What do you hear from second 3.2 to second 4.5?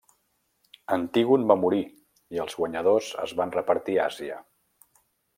es van repartir Àsia.